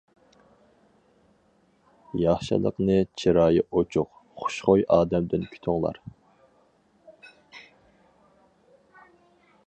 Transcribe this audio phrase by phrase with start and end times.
[2.21, 4.09] ياخشىلىقنى چىرايى ئۇچۇق،
[4.43, 6.01] خۇشخۇي ئادەمدىن كۈتۈڭلار.